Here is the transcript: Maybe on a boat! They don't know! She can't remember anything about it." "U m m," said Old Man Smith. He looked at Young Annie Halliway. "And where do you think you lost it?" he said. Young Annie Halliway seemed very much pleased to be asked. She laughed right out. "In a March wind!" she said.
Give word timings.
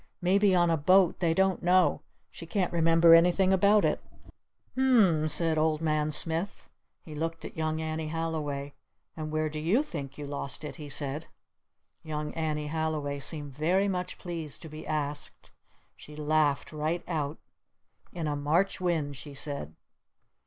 Maybe 0.19 0.55
on 0.55 0.71
a 0.71 0.77
boat! 0.77 1.19
They 1.19 1.35
don't 1.35 1.61
know! 1.61 2.01
She 2.31 2.47
can't 2.47 2.73
remember 2.73 3.13
anything 3.13 3.53
about 3.53 3.85
it." 3.85 4.01
"U 4.75 4.81
m 4.81 5.21
m," 5.21 5.27
said 5.27 5.59
Old 5.59 5.79
Man 5.79 6.09
Smith. 6.09 6.67
He 7.05 7.13
looked 7.13 7.45
at 7.45 7.55
Young 7.55 7.79
Annie 7.79 8.07
Halliway. 8.07 8.73
"And 9.15 9.29
where 9.31 9.47
do 9.47 9.59
you 9.59 9.83
think 9.83 10.17
you 10.17 10.25
lost 10.25 10.63
it?" 10.63 10.77
he 10.77 10.89
said. 10.89 11.27
Young 12.01 12.33
Annie 12.33 12.65
Halliway 12.65 13.19
seemed 13.19 13.53
very 13.53 13.87
much 13.87 14.17
pleased 14.17 14.63
to 14.63 14.69
be 14.69 14.87
asked. 14.87 15.51
She 15.95 16.15
laughed 16.15 16.71
right 16.73 17.03
out. 17.07 17.37
"In 18.11 18.25
a 18.25 18.35
March 18.35 18.81
wind!" 18.81 19.17
she 19.17 19.35
said. 19.35 19.75